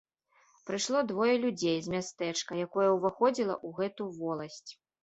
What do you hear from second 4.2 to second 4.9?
воласць.